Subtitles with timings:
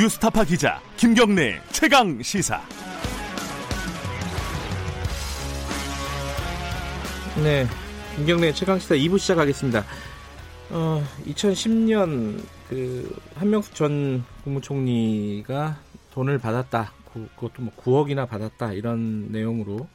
[0.00, 2.62] 뉴스타파 기자 김경래 최강 시사.
[7.42, 7.66] 네,
[8.16, 9.84] 김경래 최강 시사 2부 시작하겠습니다.
[10.70, 15.78] 어, 2010년 그 한명숙 전 국무총리가
[16.14, 16.94] 돈을 받았다.
[17.12, 19.86] 그, 그것도 뭐 9억이나 받았다 이런 내용으로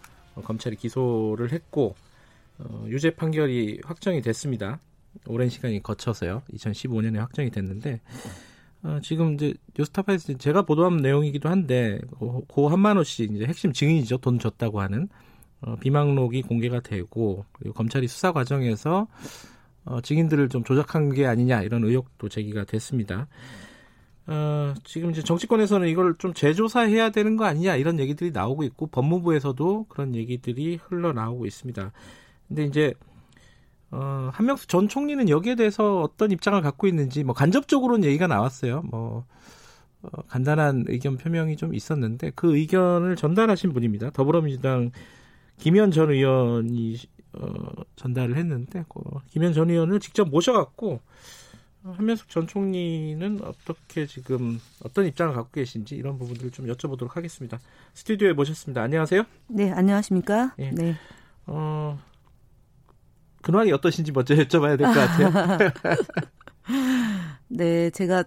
[0.43, 1.95] 검찰이 기소를 했고
[2.59, 4.79] 어, 유죄 판결이 확정이 됐습니다.
[5.25, 6.43] 오랜 시간이 거쳐서요.
[6.53, 8.01] 2015년에 확정이 됐는데
[8.85, 14.17] 어, 지금 이제 뉴스타파에서 제가 보도한 내용이기도 한데 고, 고 한만호 씨 이제 핵심 증인이죠.
[14.17, 15.09] 돈 줬다고 하는
[15.61, 19.07] 어, 비망록이 공개가 되고 그리고 검찰이 수사 과정에서
[19.85, 23.27] 어, 증인들을 좀 조작한 게 아니냐 이런 의혹도 제기가 됐습니다.
[24.27, 29.87] 어, 지금 이제 정치권에서는 이걸 좀 재조사해야 되는 거 아니냐 이런 얘기들이 나오고 있고 법무부에서도
[29.89, 31.91] 그런 얘기들이 흘러나오고 있습니다.
[32.47, 32.93] 근데 이제
[33.91, 38.81] 어, 한명수 전 총리는 여기에 대해서 어떤 입장을 갖고 있는지 뭐 간접적으로는 얘기가 나왔어요.
[38.83, 39.25] 뭐
[40.01, 44.11] 어, 간단한 의견 표명이 좀 있었는데 그 의견을 전달하신 분입니다.
[44.11, 44.91] 더불어민주당
[45.57, 46.97] 김현 전 의원이
[47.33, 47.47] 어,
[47.95, 50.99] 전달을 했는데 그 김현 전 의원을 직접 모셔갖고
[51.93, 57.59] 한명숙 전 총리는 어떻게 지금 어떤 입장을 갖고 계신지 이런 부분들을 좀 여쭤보도록 하겠습니다.
[57.93, 58.81] 스튜디오에 모셨습니다.
[58.81, 59.23] 안녕하세요.
[59.49, 60.55] 네, 안녕하십니까?
[60.57, 60.71] 예.
[60.71, 60.95] 네.
[61.45, 61.99] 어,
[63.45, 65.59] 근황이 어떠신지 먼저 여쭤봐야 될 것 같아요.
[67.47, 68.23] 네, 제가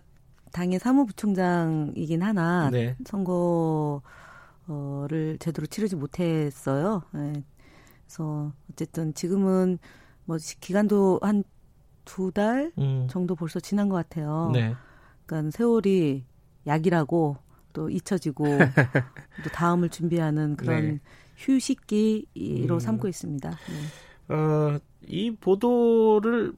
[0.52, 2.96] 당의 사무부총장이긴 하나 네.
[3.04, 4.02] 선거를
[5.40, 7.02] 제대로 치르지 못했어요.
[7.12, 7.32] 네.
[8.06, 9.78] 그래서 어쨌든 지금은
[10.24, 11.42] 뭐 기간도 한
[12.04, 13.06] 두달 음.
[13.10, 14.50] 정도 벌써 지난 것 같아요.
[14.52, 14.74] 네.
[15.26, 16.24] 그러니까 세월이
[16.66, 17.36] 약이라고
[17.72, 18.44] 또 잊혀지고
[19.44, 21.00] 또 다음을 준비하는 그런 네.
[21.36, 22.78] 휴식기로 음.
[22.80, 23.50] 삼고 있습니다.
[23.50, 24.34] 네.
[24.34, 26.52] 어, 이 보도를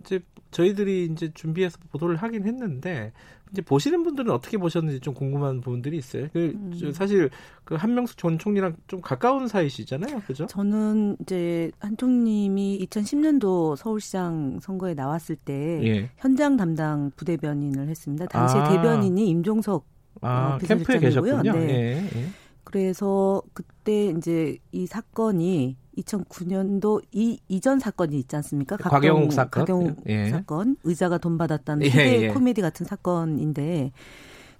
[0.00, 3.12] 이제 저희들이 이제 준비해서 보도를 하긴 했는데
[3.52, 6.28] 이제 보시는 분들은 어떻게 보셨는지 좀 궁금한 부분들이 있어요.
[6.32, 6.92] 그 음.
[6.92, 7.30] 사실
[7.64, 10.46] 그 한명숙 전 총리랑 좀 가까운 사이시잖아요, 그죠?
[10.46, 16.10] 저는 이제 한 총님이 2010년도 서울시장 선거에 나왔을 때 예.
[16.16, 18.26] 현장 담당 부대변인을 했습니다.
[18.26, 18.68] 당시에 아.
[18.68, 19.86] 대변인이 임종석
[20.22, 21.52] 아, 어, 캠프에 계셨군요.
[21.52, 21.68] 네.
[21.68, 22.26] 예, 예.
[22.64, 28.76] 그래서 그때 이제 이 사건이 2009년도 이 이전 사건이 있지 않습니까?
[28.76, 29.64] 각종, 곽영욱 사건.
[29.64, 30.30] 곽영욱 예.
[30.30, 30.76] 사건.
[30.84, 32.28] 의자가 돈 받았다는 예, 예.
[32.28, 33.92] 코미디 같은 사건인데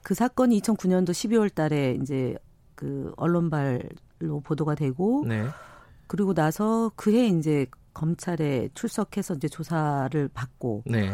[0.02, 2.36] 그 사건이 2009년도 12월 달에 이제
[2.74, 5.46] 그 언론발로 보도가 되고 네.
[6.06, 11.12] 그리고 나서 그해 이제 검찰에 출석해서 이제 조사를 받고 네.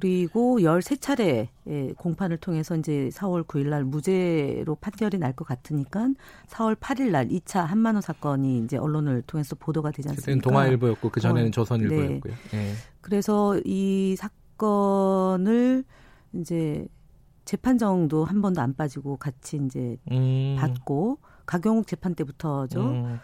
[0.00, 1.48] 그리고 13차례
[1.96, 6.08] 공판을 통해서 이제 4월 9일 날 무죄로 판결이 날 것 같으니까
[6.48, 10.20] 4월 8일 날 2차 한만호 사건이 이제 언론을 통해서 보도가 되지 않습니까?
[10.22, 12.32] 그때는 동아일보였고 그 전에는 어, 조선일보였고요.
[12.50, 12.58] 네.
[12.58, 12.74] 네.
[13.00, 15.84] 그래서 이 사건을
[16.32, 16.86] 이제
[17.44, 20.56] 재판정도 한 번도 안 빠지고 같이 이제 음.
[20.58, 22.80] 받고 가경욱 재판 때부터죠.
[22.80, 23.20] 음.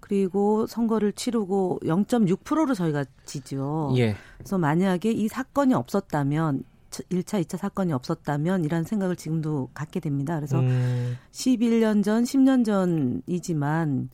[0.00, 3.92] 그리고 선거를 치르고 0.6%로 저희가 지죠.
[3.96, 4.16] 예.
[4.38, 10.36] 그래서 만약에 이 사건이 없었다면 1차, 2차 사건이 없었다면 이란 생각을 지금도 갖게 됩니다.
[10.36, 11.16] 그래서 음.
[11.32, 14.08] 11년 전, 10년 전이지만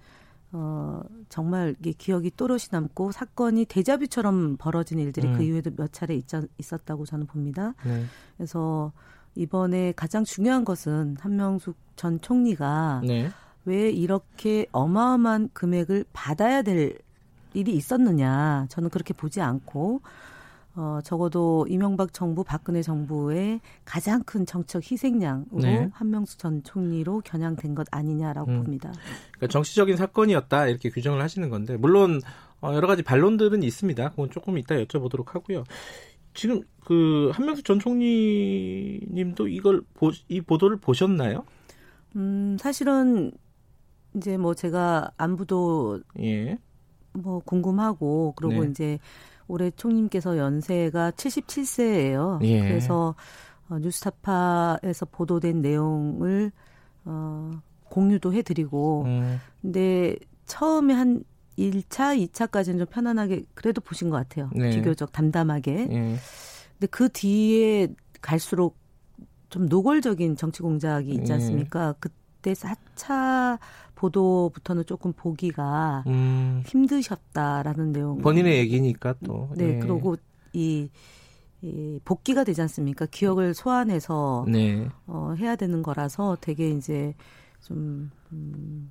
[0.53, 5.39] 어, 정말 이게 기억이 또렷이 남고 사건이 대자뷰처럼 벌어진 일들이 그 음.
[5.39, 6.27] 그 이후에도 몇 차례 있,
[6.59, 7.75] 있었다고 저는 봅니다.
[7.85, 8.05] 네.
[8.37, 8.93] 그래서
[9.35, 13.31] 이번에 가장 중요한 것은 한명숙 전 총리가 네.
[13.65, 16.99] 왜 이렇게 어마어마한 금액을 받아야 될
[17.55, 18.67] 일이 있었느냐.
[18.69, 20.01] 저는 그렇게 보지 않고,
[20.77, 25.89] 어, 적어도 이명박 정부, 박근혜 정부의 가장 큰 정책 희생양으로 네.
[25.93, 28.63] 한명수 전 총리로 겨냥된 것 아니냐라고 음.
[28.63, 28.93] 봅니다.
[29.33, 32.21] 그러니까 정치적인 사건이었다 이렇게 규정을 하시는 건데 물론
[32.61, 34.11] 어, 여러 가지 반론들은 있습니다.
[34.11, 35.65] 그건 조금 이따 여쭤보도록 하고요.
[36.33, 41.45] 지금 그 한명수 전 총리님도 이걸 보, 이 보도를 보셨나요?
[42.17, 43.31] 음, 사실은
[44.17, 46.59] 이제 뭐 제가 안부도 예.
[47.13, 48.71] 뭐 궁금하고 그리고 네.
[48.71, 48.99] 이제
[49.47, 52.43] 올해 총님께서 연세가 77세예요.
[52.45, 52.61] 예.
[52.61, 53.15] 그래서
[53.69, 56.53] 어, 뉴스타파에서 보도된 내용을
[57.05, 57.51] 어
[57.85, 59.41] 공유도 해 드리고 음.
[59.61, 60.17] 근데
[60.47, 61.25] 처음에 한
[61.59, 64.51] 1차, 2차까지는 좀 편안하게 그래도 보신 것 같아요.
[64.55, 64.71] 네.
[64.71, 65.89] 비교적 담담하게.
[65.91, 66.17] 예.
[66.73, 67.89] 근데 그 뒤에
[68.21, 68.77] 갈수록
[69.51, 71.35] 좀 노골적인 정치 공작이 있지 예.
[71.35, 71.91] 않습니까?
[71.91, 71.95] 예.
[72.01, 73.59] 그때 4차
[74.05, 76.63] 보도부터는 조금 보기가 음.
[76.67, 78.19] 힘드셨다라는 내용.
[78.19, 79.49] 본인의 얘기니까 또.
[79.57, 79.79] 네, 네.
[79.79, 80.17] 그리고
[80.53, 80.89] 이,
[81.63, 83.07] 이 복귀가 되지 않습니까?
[83.07, 84.89] 기억을 소환해서 네.
[85.07, 87.15] 어, 해야 되는 거라서 되게 이제
[87.63, 88.91] 좀 음,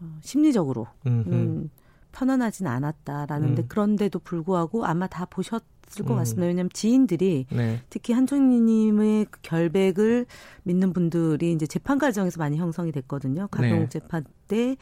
[0.00, 1.70] 어, 심리적으로 음,
[2.10, 3.68] 편안하진 않았다라는데 음.
[3.68, 5.62] 그런데도 불구하고 아마 다 보셨
[5.98, 6.16] 을것 음.
[6.18, 6.46] 같습니다.
[6.46, 7.80] 왜냐하면 지인들이 네.
[7.90, 10.26] 특히 한총리님의 그 결백을
[10.64, 13.48] 믿는 분들이 이제 재판 과정에서 많이 형성이 됐거든요.
[13.50, 13.88] 가동 네.
[13.88, 14.76] 재판 때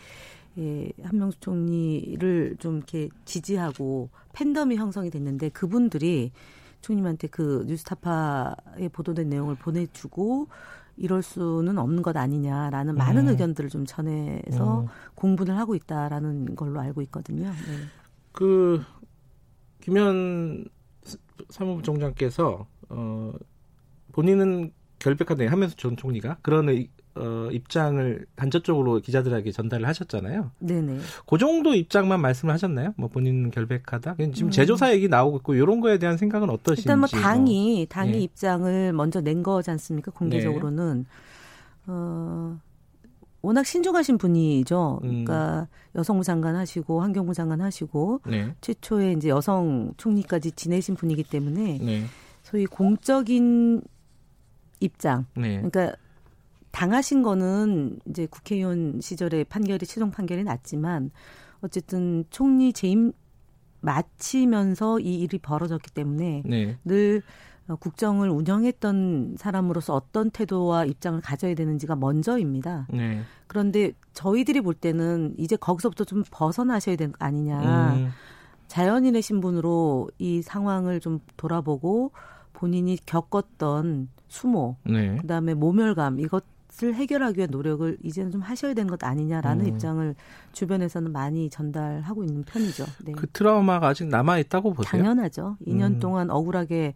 [0.58, 6.32] 예, 한명수 총리를 좀 이렇게 지지하고 팬덤이 형성이 됐는데 그분들이
[6.81, 10.49] 총님한테 그 뉴스타파에 보도된 내용을 보내주고
[10.97, 12.97] 이럴 수는 없는 것 아니냐라는 음.
[12.97, 14.87] 많은 의견들을 좀 전해서 음.
[15.14, 17.49] 공분을 하고 있다라는 걸로 알고 있거든요.
[17.49, 17.53] 네.
[18.32, 18.82] 그
[19.81, 20.64] 김현
[21.50, 23.33] 사무부 총장께서 어
[24.12, 30.50] 본인은 결백하다 하면서 전 총리가 그런 의, 어, 입장을 간접적으로 기자들에게 전달을 하셨잖아요.
[30.59, 30.99] 네네.
[31.27, 32.94] 그 정도 입장만 말씀을 하셨나요?
[32.97, 34.17] 뭐 본인 결백하다.
[34.35, 34.50] 지금 음.
[34.50, 36.88] 제조사 얘기 나오고 있고 이런 거에 대한 생각은 어떠신지.
[36.88, 37.87] 일단 뭐 당이 뭐.
[37.89, 38.19] 당이 네.
[38.21, 40.11] 입장을 먼저 낸 거지 않습니까?
[40.12, 41.05] 공개적으로는 네.
[41.87, 42.59] 어.
[43.46, 44.98] 워낙 신중하신 분이죠.
[45.04, 45.08] 음.
[45.08, 48.52] 그러니까 여성부 장관 하시고 환경부 장관 하시고 네.
[48.60, 52.06] 최초에 이제 여성 총리까지 지내신 분이기 때문에 네.
[52.43, 53.82] 소위 공적인
[54.81, 55.26] 입장.
[55.37, 55.62] 네.
[55.62, 55.96] 그러니까
[56.72, 61.12] 당하신 거는 이제 국회의원 시절에 판결이 최종 판결이 났지만
[61.60, 63.12] 어쨌든 총리 재임
[63.81, 66.78] 마치면서 이 일이 벌어졌기 때문에 네.
[66.84, 67.22] 늘
[67.75, 72.87] 국정을 운영했던 사람으로서 어떤 태도와 입장을 가져야 되는지가 먼저입니다.
[72.91, 73.23] 네.
[73.47, 77.95] 그런데 저희들이 볼 때는 이제 거기서부터 좀 벗어나셔야 되는 거 아니냐.
[77.95, 78.11] 음.
[78.69, 82.13] 자연인의 신분으로 이 상황을 좀 돌아보고
[82.53, 85.17] 본인이 겪었던 수모, 네.
[85.17, 86.45] 그다음에 모멸감 이것
[86.77, 89.69] 것을 해결하기 위한 노력을 이제는 좀 하셔야 되는 것 아니냐라는 음.
[89.69, 90.15] 입장을
[90.53, 92.85] 주변에서는 많이 전달하고 있는 편이죠.
[93.05, 93.13] 네.
[93.13, 95.03] 그 트라우마가 아직 남아 있다고 보세요?
[95.03, 95.57] 당연하죠.
[95.67, 95.99] 2년 음.
[95.99, 96.95] 동안 억울하게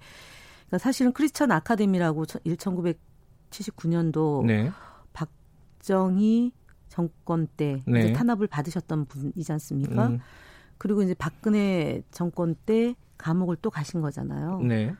[0.70, 4.70] 그러니까 사실은 크리스천 아카데미라고 1979년도 네.
[5.12, 6.52] 박정희
[6.88, 8.00] 정권 때 네.
[8.00, 10.08] 이제 탄압을 받으셨던 분이지 않습니까?
[10.08, 10.20] 음.
[10.78, 14.60] 그리고 이제 박근혜 정권 때 감옥을 또 가신 거잖아요.
[14.62, 14.94] 네.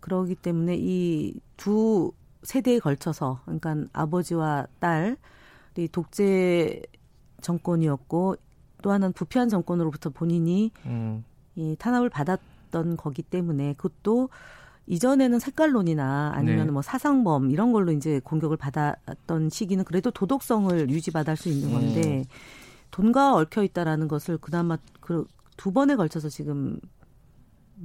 [0.00, 2.10] 그러기 때문에 이 두
[2.42, 6.82] 세대에 걸쳐서 그러니까 아버지와 딸이 독재
[7.40, 8.34] 정권이었고
[8.82, 11.24] 또 하나는 부패한 정권으로부터 본인이 음.
[11.54, 14.28] 이 탄압을 받았던 거기 때문에 그것도
[14.86, 16.72] 이전에는 색깔론이나 아니면 네.
[16.72, 22.24] 뭐 사상범 이런 걸로 이제 공격을 받았던 시기는 그래도 도덕성을 유지받을 수 있는 건데 음.
[22.90, 25.26] 돈과 얽혀 있다라는 것을 그나마 그
[25.56, 26.78] 두 번에 걸쳐서 지금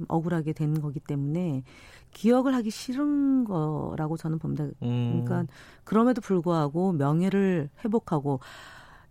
[0.08, 1.64] 억울하게 된 거기 때문에
[2.12, 4.64] 기억을 하기 싫은 거라고 저는 봅니다.
[4.82, 5.22] 음.
[5.24, 5.52] 그러니까
[5.84, 8.40] 그럼에도 불구하고 명예를 회복하고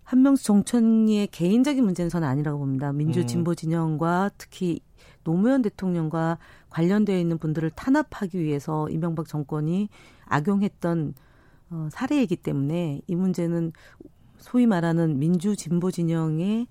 [0.04, 2.92] 한명수 정천리의 개인적인 문제는 저는 아니라고 봅니다.
[2.94, 3.28] 민주 음.
[3.28, 4.80] 진보 진영과 특히
[5.28, 6.38] 노무현 대통령과
[6.70, 9.90] 관련되어 있는 분들을 탄압하기 위해서 이명박 정권이
[10.26, 11.16] 악용했던
[11.70, 13.74] 어, 사례이기 때문에 이 문제는
[14.38, 16.68] 소위 말하는 민주 진보 진영의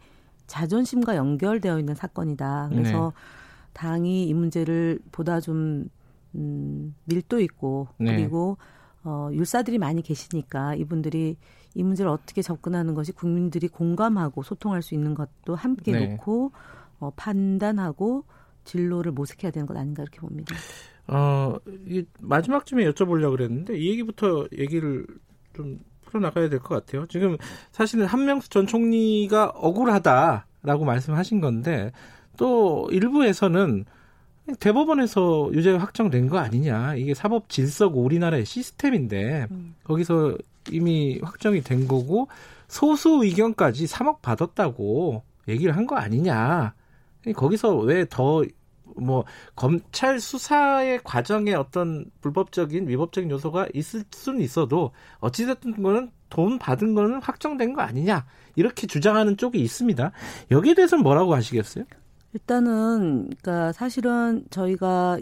[0.47, 2.71] 자존심과 연결되어 있는 사건이다.
[2.73, 3.71] 그래서 네.
[3.75, 5.91] 당이 이 문제를 보다 좀
[6.35, 8.17] 음, 밀도 있고 네.
[8.17, 8.57] 그리고
[9.05, 11.37] 어, 율사들이 많이 계시니까 이분들이
[11.75, 16.07] 이 문제를 어떻게 접근하는 것이 국민들이 공감하고 소통할 수 있는 것도 함께 네.
[16.07, 16.53] 놓고
[17.01, 18.25] 어, 판단하고
[18.67, 20.55] 진로를 모색해야 되는 것 아닌가 이렇게 봅니다.
[21.09, 25.07] 어, 이 마지막쯤에 여쭤보려고 그랬는데 이 얘기부터 얘기를
[25.55, 27.07] 좀 풀어나가야 될 것 같아요.
[27.07, 27.37] 지금
[27.73, 31.93] 사실은 한명수 전 총리가 억울하다라고 말씀하신 건데
[32.37, 33.85] 또 일부에서는
[34.61, 36.95] 대법원에서 유죄 확정된 거 아니냐.
[36.97, 39.75] 이게 사법 질서고 우리나라의 시스템인데 음.
[39.85, 40.37] 거기서
[40.71, 42.29] 이미 확정이 된 거고
[42.69, 46.75] 소수 의견까지 3억 받았다고 얘기를 한 거 아니냐.
[47.33, 48.45] 거기서 왜더
[48.97, 56.95] 뭐 검찰 수사의 과정에 어떤 불법적인 위법적인 요소가 있을 수는 있어도 어찌됐든 거는 돈 받은
[56.95, 60.13] 거는 확정된 거 아니냐 이렇게 주장하는 쪽이 있습니다.
[60.51, 61.85] 여기에 대해서는 뭐라고 하시겠어요?
[62.33, 65.19] 일단은 그러니까 사실은 저희가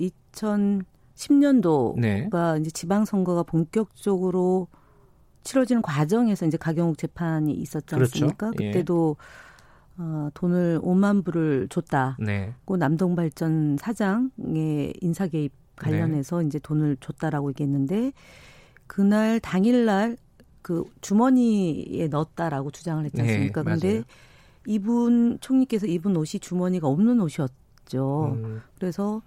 [1.17, 2.29] 2010년도가 네.
[2.61, 4.69] 이제 지방 선거가 본격적으로
[5.45, 8.25] 치러지는 과정에서 이제 가경욱 재판이 있었지 그렇죠.
[8.25, 8.51] 않습니까?
[8.51, 8.73] 그렇죠.
[8.73, 9.17] 그때도
[9.97, 12.17] 어, 돈을 5만 불을 줬다.
[12.21, 12.55] 네.
[12.65, 16.47] 그 남동발전 사장의 인사 개입 관련해서 네.
[16.47, 18.13] 이제 돈을 줬다라고 얘기했는데
[18.87, 20.17] 그날 당일날
[20.63, 23.63] 그 주머니에 넣었다라고 주장을 했지 네, 않습니까?
[23.63, 24.05] 네, 근데
[24.67, 28.37] 이분 총리께서 입은 옷이 주머니가 없는 옷이었죠.
[28.37, 28.63] 음.
[28.77, 29.23] 그래서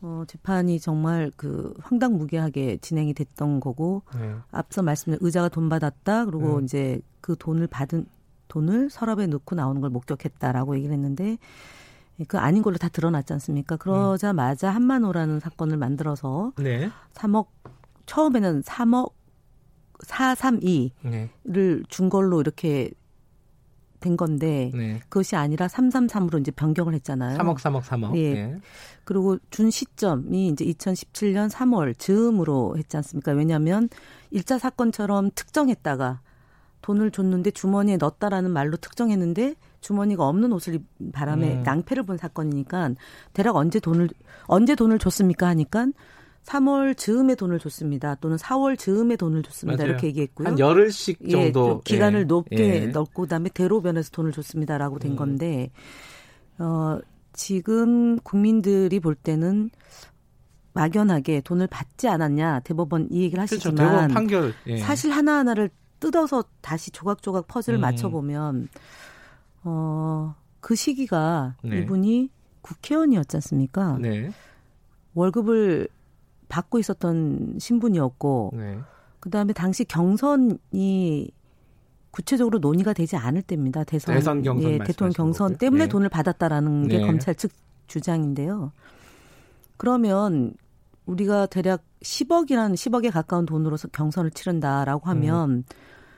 [0.00, 4.34] 어, 재판이 정말 그 황당무계하게 진행이 됐던 거고 네.
[4.50, 6.64] 앞서 말씀드린 의자가 돈 받았다 그리고 음.
[6.64, 8.06] 이제 그 돈을 받은
[8.48, 11.38] 돈을 서랍에 넣고 나오는 걸 목격했다라고 얘기를 했는데
[12.28, 13.76] 그 아닌 걸로 다 드러났지 않습니까?
[13.76, 16.90] 그러자마자 한만호라는 사건을 만들어서 네.
[17.14, 17.48] 3억
[18.06, 19.12] 처음에는 3억
[20.04, 21.82] 432를 네.
[21.88, 22.90] 준 걸로 이렇게
[24.00, 25.00] 된 건데 네.
[25.08, 27.38] 그것이 아니라 333으로 이제 변경을 했잖아요.
[27.38, 28.16] 3억 3억 3억.
[28.16, 28.32] 예.
[28.34, 28.60] 네.
[29.04, 33.32] 그리고 준 시점이 이제 2017년 3월 즈음으로 했지 않습니까?
[33.32, 33.88] 왜냐하면
[34.32, 36.20] 1차 사건처럼 특정했다가
[36.86, 40.78] 돈을 줬는데 주머니에 넣었다라는 말로 특정했는데 주머니가 없는 옷을
[41.12, 41.62] 바람에 음.
[41.64, 42.92] 낭패를 본 사건이니까
[43.32, 44.08] 대략 언제 돈을
[44.46, 45.88] 언제 돈을 줬습니까 하니까
[46.44, 48.14] 3월 즈음에 돈을 줬습니다.
[48.14, 49.82] 또는 4월 즈음에 돈을 줬습니다.
[49.82, 49.90] 맞아요.
[49.90, 50.46] 이렇게 얘기했고요.
[50.46, 52.24] 한 열흘씩 예, 정도 예, 기간을 예.
[52.24, 52.86] 높게 예.
[52.86, 55.16] 넣고 그다음에 대로변에서 돈을 줬습니다라고 된 음.
[55.16, 55.72] 건데
[56.58, 57.00] 어
[57.32, 59.70] 지금 국민들이 볼 때는
[60.72, 63.42] 막연하게 돈을 받지 않았냐 대법원 이 얘기를.
[63.42, 64.14] 하시지만 그렇죠.
[64.14, 64.78] 판결 예.
[64.78, 65.68] 사실 하나 하나를
[66.00, 67.80] 뜯어서 다시 조각조각 퍼즐을 음.
[67.80, 68.68] 맞춰 보면
[69.64, 70.34] 어
[70.66, 71.78] 그 시기가 네.
[71.78, 72.28] 이분이
[72.62, 73.98] 국회의원이었지 않습니까?
[74.00, 74.32] 네.
[75.14, 75.86] 월급을
[76.48, 78.80] 받고 있었던 신분이었고 네.
[79.20, 81.30] 그다음에 당시 경선이
[82.10, 83.84] 구체적으로 논의가 되지 않을 때입니다.
[83.84, 85.58] 대선, 대선 경선 예, 대통령 경선 거고요.
[85.58, 85.88] 때문에 네.
[85.88, 87.06] 돈을 받았다라는 게 네.
[87.06, 87.52] 검찰 측
[87.86, 88.72] 주장인데요.
[89.76, 90.52] 그러면
[91.04, 95.64] 우리가 대략 10억이라는 10억에 가까운 돈으로 경선을 치른다라고 하면 음.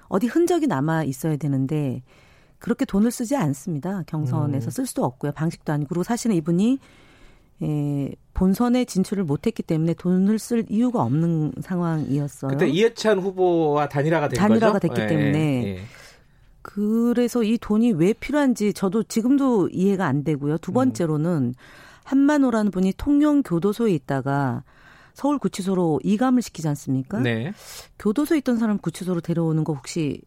[0.08, 2.02] 어디 흔적이 남아 있어야 되는데
[2.58, 4.02] 그렇게 돈을 쓰지 않습니다.
[4.06, 4.70] 경선에서 음.
[4.70, 5.32] 쓸 수도 없고요.
[5.32, 6.78] 방식도 아니고 그리고 사실은 이분이
[7.60, 12.52] 예, 본선에 진출을 못했기 때문에 돈을 쓸 이유가 없는 상황이었어요.
[12.52, 14.94] 그때 이해찬 후보와 단일화가 된 단일화가 거죠?
[14.94, 15.78] 됐기 예, 때문에 예.
[16.62, 20.58] 그래서 이 돈이 왜 필요한지 저도 지금도 이해가 안 되고요.
[20.58, 20.74] 두 음.
[20.74, 21.54] 번째로는
[22.04, 24.62] 한만호라는 분이 통영 교도소에 있다가
[25.18, 27.18] 서울 구치소로 이감을 시키지 않습니까?
[27.18, 27.52] 네.
[27.98, 30.22] 교도소에 있던 사람 구치소로 데려오는 거 혹시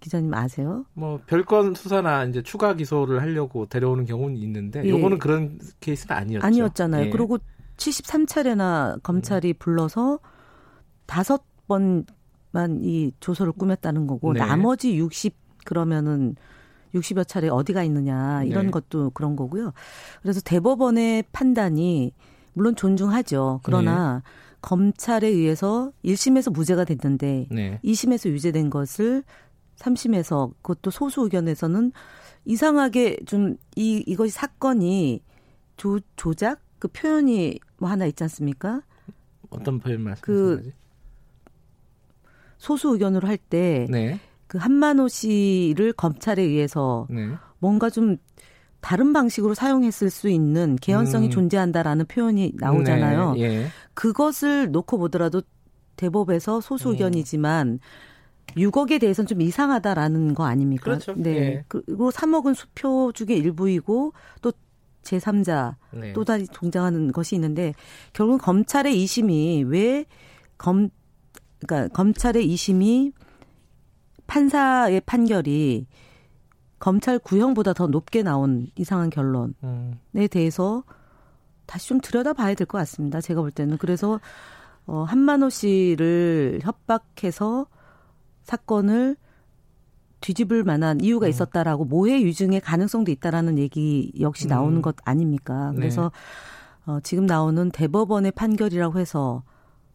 [0.00, 0.84] 기자님 아세요?
[0.94, 4.88] 뭐 별건 수사나 이제 추가 기소를 하려고 데려오는 경우는 있는데 예.
[4.88, 6.44] 요거는 그런 케이스는 아니었죠.
[6.44, 7.06] 아니었잖아요.
[7.06, 7.10] 예.
[7.10, 7.38] 그리고
[7.76, 10.18] 73차례나 검찰이 불러서
[11.06, 14.40] 다섯 번만 이 조서를 꾸몄다는 거고 네.
[14.40, 15.32] 나머지 60
[15.64, 16.34] 그러면은
[16.92, 18.70] 60여 차례 어디가 있느냐 이런 네.
[18.72, 19.72] 것도 그런 거고요.
[20.22, 22.14] 그래서 대법원의 판단이
[22.58, 23.60] 물론 존중하죠.
[23.62, 24.30] 그러나 네.
[24.60, 27.80] 검찰에 의해서 1심에서 무죄가 됐는데 네.
[27.84, 29.22] 2심에서 유죄된 것을
[29.76, 31.92] 3심에서 그것도 소수 의견에서는
[32.44, 35.22] 이상하게 좀 이 이것이 사건이
[35.76, 38.82] 조 조작 그 표현이 뭐 하나 있지 않습니까?
[39.50, 40.72] 어떤 표현 말씀하시는 그
[42.58, 44.18] 소수 의견으로 할때 네.
[44.48, 47.28] 그 한만호 씨를 검찰에 의해서 네.
[47.60, 48.16] 뭔가 좀
[48.80, 51.30] 다른 방식으로 사용했을 수 있는 개연성이 음.
[51.30, 53.34] 존재한다라는 표현이 나오잖아요.
[53.34, 53.40] 네.
[53.40, 53.66] 예.
[53.94, 55.42] 그것을 놓고 보더라도
[55.96, 56.92] 대법에서 소수 음.
[56.94, 57.78] 의견이지만 음.
[58.56, 60.84] 6억에 대해서는 좀 이상하다라는 거 아닙니까?
[60.84, 61.14] 그렇죠.
[61.16, 61.30] 네.
[61.36, 61.64] 예.
[61.68, 64.52] 그리고 3억은 수표 중에 일부이고 또
[65.02, 66.12] 제3자 네.
[66.12, 67.74] 또 다시 동장하는 것이 있는데
[68.12, 70.04] 결국 검찰의 2심이 왜
[70.58, 70.88] 검
[71.60, 73.12] 그러니까 검찰의 2심이
[74.26, 75.86] 판사의 판결이
[76.78, 79.98] 검찰 구형보다 더 높게 나온 이상한 결론에 음.
[80.30, 80.84] 대해서
[81.66, 83.20] 다시 좀 들여다봐야 될 것 같습니다.
[83.20, 84.20] 제가 볼 때는 그래서
[84.86, 87.66] 어 한만호 씨를 협박해서
[88.42, 89.16] 사건을
[90.20, 91.30] 뒤집을 만한 이유가 음.
[91.30, 94.82] 있었다라고 모해 유증의 가능성도 있다라는 얘기 역시 나오는 음.
[94.82, 95.70] 것 아닙니까?
[95.72, 95.76] 네.
[95.76, 96.10] 그래서
[96.86, 96.92] 네.
[96.92, 99.42] 어, 지금 나오는 대법원의 판결이라고 해서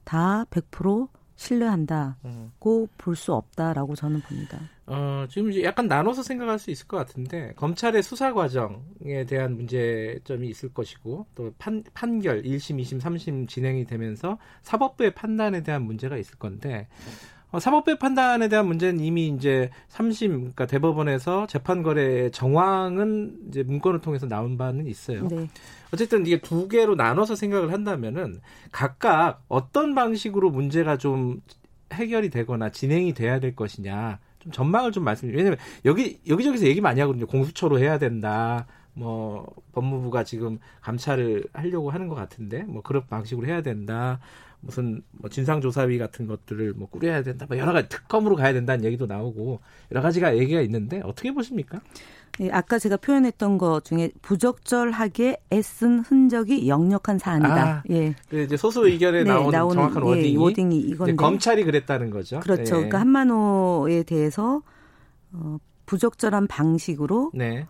[0.03, 2.51] 다 100% 신뢰한다고 음.
[2.97, 4.59] 볼수 없다라고 저는 봅니다.
[4.85, 10.47] 어, 지금 이제 약간 나눠서 생각할 수 있을 것 같은데 검찰의 수사 과정에 대한 문제점이
[10.49, 16.37] 있을 것이고 또 판, 판결 1심, 2심, 3심 진행이 되면서 사법부의 판단에 대한 문제가 있을
[16.37, 23.63] 건데 어, 사법부의 판단에 대한 문제는 이미 이제 3심, 그러니까 대법원에서 재판 거래 정황은 이제
[23.63, 25.27] 문건을 통해서 나온 바는 있어요.
[25.27, 25.47] 네.
[25.93, 28.41] 어쨌든 이게 두 개로 나눠서 생각을 한다면은
[28.71, 31.41] 각각 어떤 방식으로 문제가 좀
[31.91, 35.37] 해결이 되거나 진행이 돼야 될 것이냐 좀 전망을 좀 말씀드려요.
[35.37, 37.27] 왜냐면 여기 여기저기서 얘기 많이 하거든요.
[37.27, 38.65] 공수처로 해야 된다.
[38.93, 44.19] 뭐 법무부가 지금 감찰을 하려고 하는 것 같은데 뭐 그런 방식으로 해야 된다.
[44.65, 49.05] 무슨 뭐 진상조사위 같은 것들을 뭐 꾸려야 된다, 뭐 여러 가지 특검으로 가야 된다는 얘기도
[49.05, 49.59] 나오고
[49.91, 51.81] 여러 가지가 얘기가 있는데 어떻게 보십니까?
[52.39, 57.63] 예, 아까 제가 표현했던 것 중에 부적절하게 애쓴 흔적이 역력한 사안이다.
[57.63, 58.15] 아, 예.
[58.29, 62.09] 그 이제 소수 의견에 네, 나오는, 나오는 정확한 예, 워딩이, 예, 워딩이 이건데 검찰이 그랬다는
[62.09, 62.39] 거죠.
[62.39, 62.61] 그렇죠.
[62.61, 62.69] 예.
[62.69, 64.63] 그러니까 한만호에 대해서
[65.33, 67.67] 어, 부적절한 방식으로 네.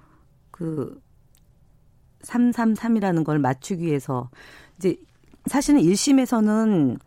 [0.51, 1.01] 그
[2.21, 4.29] 333이라는 걸 맞추기 위해서
[4.77, 4.95] 이제
[5.45, 6.99] 사실은 1심에서는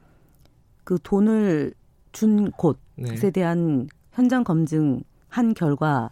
[0.84, 1.74] 그 돈을
[2.12, 3.30] 준 곳에 네.
[3.30, 6.10] 대한 현장 검증 한 결과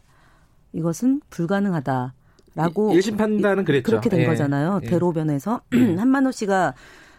[0.73, 2.13] 이것은 불가능하다라고
[2.93, 3.85] 1심 판단은 그랬죠.
[3.85, 4.27] 그렇게 된 예.
[4.27, 4.81] 거잖아요.
[4.83, 4.87] 예.
[4.87, 6.75] 대로변에서 한만호 씨가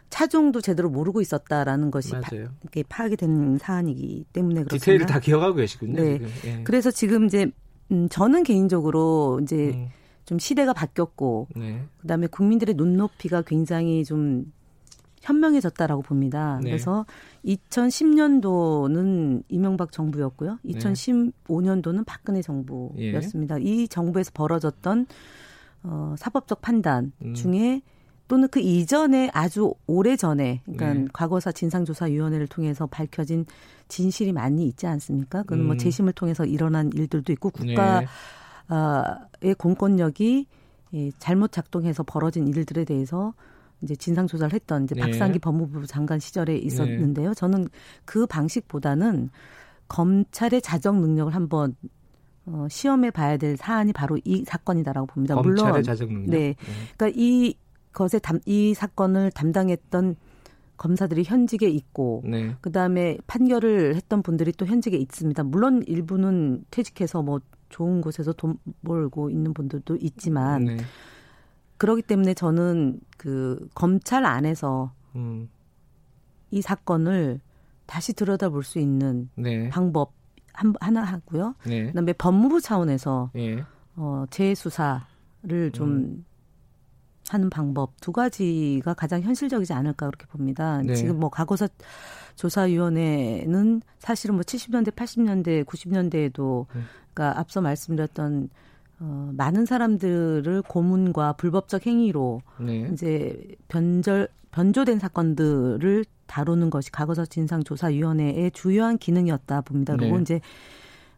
[0.10, 4.78] 차종도 제대로 모르고 있었다라는 것이 파, 이렇게 파악이 된 사안이기 때문에 그렇습니다.
[4.78, 6.02] 디테일을 다 기억하고 계시군요.
[6.02, 6.20] 네.
[6.46, 6.64] 예.
[6.64, 7.48] 그래서 지금 이제
[7.92, 9.88] 음, 저는 개인적으로 이제 음.
[10.26, 11.84] 좀 시대가 바뀌었고 네.
[12.02, 14.52] 그다음에 국민들의 눈높이가 굉장히 좀
[15.26, 16.60] 현명해졌다라고 봅니다.
[16.62, 16.70] 네.
[16.70, 17.06] 그래서
[17.46, 20.60] 2010년도는 이명박 정부였고요.
[20.66, 23.60] 2015년도는 박근혜 정부였습니다.
[23.60, 23.64] 예.
[23.64, 25.08] 이 정부에서 벌어졌던
[25.84, 27.34] 어, 사법적 판단 음.
[27.34, 27.82] 중에
[28.28, 31.06] 또는 그 이전에 아주 오래 전에 그러니까 네.
[31.14, 33.46] 과거사 진상조사위원회를 통해서 밝혀진
[33.88, 35.42] 진실이 많이 있지 않습니까?
[35.44, 35.68] 그건 뭐 음.
[35.68, 38.08] 뭐 재심을 통해서 일어난 일들도 있고 국가의
[39.42, 39.54] 네.
[39.56, 40.48] 공권력이
[41.20, 43.34] 잘못 작동해서 벌어진 일들에 대해서
[43.82, 45.02] 이제 진상 조사를 했던 이제 네.
[45.02, 47.30] 박상기 법무부 장관 시절에 있었는데요.
[47.30, 47.34] 네.
[47.34, 47.68] 저는
[48.06, 49.30] 그 방식보다는
[49.88, 51.76] 검찰의 자정 능력을 한번
[52.46, 55.36] 어, 시험해 봐야 될 사안이 바로 이 사건이다라고 봅니다.
[55.36, 56.26] 검찰의 물론.
[56.28, 56.38] 네.
[56.38, 56.56] 네.
[56.98, 57.56] 그러니까 이
[57.92, 60.16] 것에 담, 이 사건을 담당했던
[60.78, 62.56] 검사들이 현직에 있고 네.
[62.62, 65.44] 그다음에 판결을 했던 분들이 또 현직에 있습니다.
[65.44, 67.40] 물론 일부는 퇴직해서 뭐
[67.70, 70.78] 좋은 곳에서 돈 벌고 있는 분들도 있지만 네.
[71.78, 75.50] 그러기 때문에 저는 그 검찰 안에서 음.
[76.52, 77.40] 이 사건을
[77.86, 79.70] 다시 들여다볼 수 있는 네.
[79.70, 80.14] 방법
[80.54, 81.56] 한, 하나 하고요.
[81.66, 81.88] 네.
[81.88, 83.64] 그다음에 법무부 차원에서 네.
[83.96, 86.26] 어, 재수사를 좀 음.
[87.30, 90.82] 하는 방법 두 가지가 가장 현실적이지 않을까 그렇게 봅니다.
[90.82, 90.96] 네.
[90.96, 91.68] 지금 뭐 과거사
[92.36, 96.82] 조사위원회는 사실은 뭐 70년대, 80년대, 90년대에도 네.
[97.14, 98.50] 그러니까 앞서 말씀드렸던
[99.00, 102.90] 어, 많은 사람들을 고문과 불법적 행위로 네.
[102.92, 109.96] 이제 변절 변조된 사건들을 다루는 것이 과거사 진상조사위원회의 주요한 기능이었다 봅니다.
[109.98, 110.22] 그리고 네.
[110.22, 110.42] 이제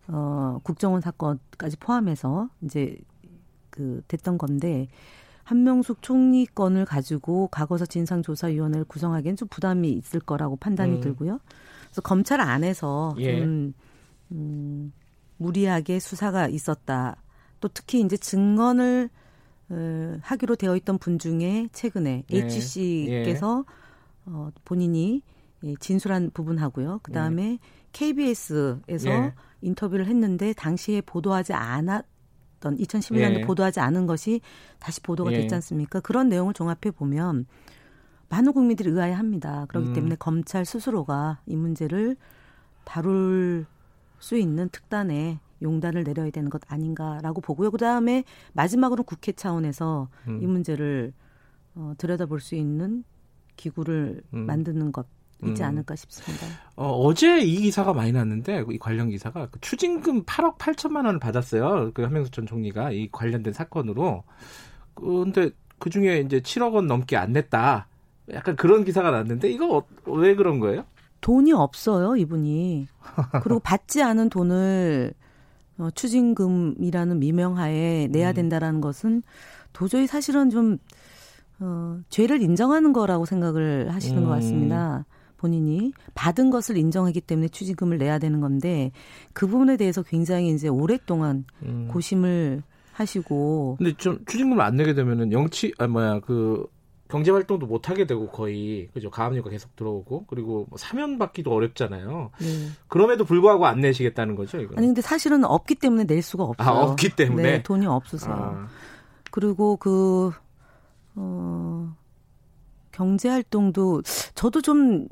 [0.07, 2.97] 어, 국정원 사건까지 포함해서 이제
[3.69, 4.87] 그 됐던 건데
[5.43, 11.01] 한명숙 총리 건을 가지고 과거사 진상조사위원회를 구성하기엔 좀 부담이 있을 거라고 판단이 음.
[11.01, 11.39] 들고요.
[11.85, 13.39] 그래서 검찰 안에서 예.
[13.39, 13.73] 좀
[14.31, 14.91] 음,
[15.37, 17.15] 무리하게 수사가 있었다.
[17.59, 19.09] 또 특히 이제 증언을
[19.69, 22.37] 어, 하기로 되어 있던 분 중에 최근에 네.
[22.37, 23.73] H 씨께서 예.
[24.25, 25.21] 어, 본인이
[25.63, 26.99] 예, 진술한 부분하고요.
[27.03, 27.59] 그 다음에 예.
[27.91, 29.33] KBS에서 예.
[29.61, 33.41] 인터뷰를 했는데 당시에 보도하지 않았던 2011년도 예.
[33.41, 34.41] 보도하지 않은 것이
[34.79, 35.39] 다시 보도가 예.
[35.39, 35.99] 됐지 않습니까?
[35.99, 37.45] 그런 내용을 종합해 보면
[38.29, 39.65] 많은 국민들이 의아해합니다.
[39.67, 39.93] 그렇기 음.
[39.93, 42.17] 때문에 검찰 스스로가 이 문제를
[42.83, 43.65] 다룰
[44.19, 47.71] 수 있는 특단의 용단을 내려야 되는 것 아닌가라고 보고요.
[47.71, 50.41] 그 다음에 마지막으로 국회 차원에서 음.
[50.41, 51.13] 이 문제를
[51.75, 53.03] 어, 들여다볼 수 있는
[53.55, 54.45] 기구를 음.
[54.45, 55.07] 만드는 것
[55.43, 55.67] 있지 음.
[55.67, 56.47] 않을까 싶습니다.
[56.75, 61.91] 어, 제이 기사가 많이 났는데 이 관련 기사가 그 추징금 8억 8천만 원을 받았어요.
[61.93, 64.23] 그 한명수 전 총리가 이 관련된 사건으로.
[64.95, 67.87] 근데 그 중에 이제 7억 원 넘게 안 냈다.
[68.33, 70.85] 약간 그런 기사가 났는데 이거 어, 왜 그런 거예요?
[71.21, 72.87] 돈이 없어요, 이분이.
[73.43, 75.13] 그리고 받지 않은 돈을
[75.77, 78.33] 어, 추징금이라는 미명하에 내야 음.
[78.33, 79.23] 된다라는 것은
[79.73, 80.77] 도저히 사실은 좀
[81.59, 84.25] 어, 죄를 인정하는 거라고 생각을 하시는 음.
[84.25, 85.05] 것 같습니다.
[85.37, 88.91] 본인이 받은 것을 인정하기 때문에 추징금을 내야 되는 건데
[89.33, 91.87] 그 부분에 대해서 굉장히 이제 오랫동안 음.
[91.91, 92.63] 고심을
[92.93, 96.65] 하시고 근데 좀 추징금을 안 내게 되면은 영치 아 뭐야 그
[97.09, 102.31] 경제 활동도 못 하게 되고 거의 그죠 가압류가 계속 들어오고 그리고 뭐 사면 받기도 어렵잖아요.
[102.39, 102.47] 네.
[102.87, 104.75] 그럼에도 불구하고 안 내시겠다는 거죠, 이거.
[104.77, 106.67] 아니 근데 사실은 없기 때문에 낼 수가 없어요.
[106.67, 108.31] 아, 없기 때문에 네, 돈이 없어서.
[108.31, 108.67] 아.
[109.31, 110.31] 그리고 그
[111.15, 111.95] 어,
[112.91, 114.01] 경제 활동도
[114.35, 115.07] 저도 좀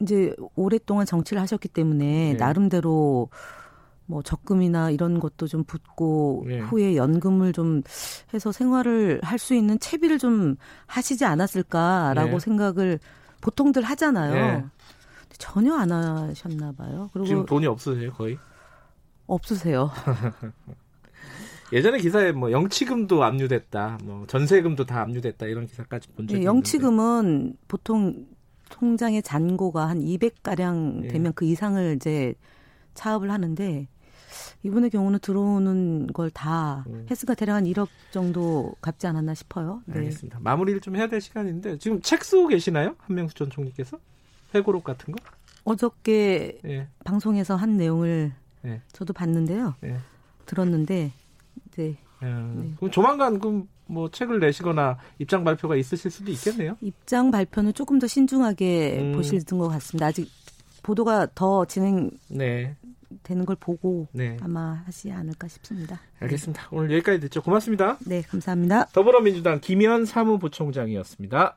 [0.00, 2.34] 이제 오랫동안 정치를 하셨기 때문에 네.
[2.34, 3.28] 나름대로
[4.12, 6.60] 뭐 적금이나 이런 것도 좀 붙고 네.
[6.60, 7.82] 후에 연금을 좀
[8.34, 12.38] 해서 생활을 할 수 있는 채비를 좀 하시지 않았을까라고 네.
[12.38, 12.98] 생각을
[13.40, 14.34] 보통들 하잖아요.
[14.34, 14.64] 네.
[15.38, 17.08] 전혀 안 하셨나 봐요.
[17.12, 18.38] 그리고 지금 돈이 없으세요, 거의?
[19.26, 19.90] 없으세요.
[21.72, 27.24] 예전에 기사에 뭐 영치금도 압류됐다, 뭐 전세금도 다 압류됐다 이런 기사까지 본 적이 네, 영치금은
[27.24, 27.58] 있는데.
[27.66, 28.26] 보통
[28.68, 31.08] 통장의 잔고가 한 200가량 예.
[31.08, 31.32] 되면 예.
[31.34, 32.34] 그 이상을 이제
[32.94, 33.88] 차업을 하는데
[34.62, 37.06] 이분의 경우는 들어오는 걸다 음.
[37.10, 39.82] 횟수가 대략 한 1억 정도 갚지 않았나 싶어요.
[39.86, 39.98] 네.
[39.98, 40.38] 알겠습니다.
[40.40, 42.96] 마무리를 좀 해야 될 시간인데 지금 책 쓰고 계시나요?
[42.98, 43.98] 한명수 전 총리께서
[44.54, 45.18] 회고록 같은 거?
[45.64, 46.88] 어저께 예.
[47.04, 48.32] 방송에서 한 내용을
[48.64, 48.80] 예.
[48.92, 49.74] 저도 봤는데요.
[49.84, 49.96] 예.
[50.46, 51.12] 들었는데
[51.68, 52.26] 이제 예.
[52.26, 52.72] 네.
[52.76, 56.76] 그럼 조만간 그럼 뭐 책을 내시거나 입장 발표가 있으실 수도 있겠네요.
[56.80, 59.12] 입장 발표는 조금 더 신중하게 음.
[59.12, 60.06] 보실 것 같습니다.
[60.06, 60.30] 아직
[60.82, 62.76] 보도가 더 진행 네.
[63.22, 64.36] 되는 걸 보고 네.
[64.40, 66.00] 아마 하지 않을까 싶습니다.
[66.20, 66.68] 알겠습니다.
[66.70, 67.42] 오늘 여기까지 듣죠.
[67.42, 67.98] 고맙습니다.
[68.06, 68.86] 네, 감사합니다.
[68.86, 71.56] 더불어민주당 김현 사무부총장이었습니다.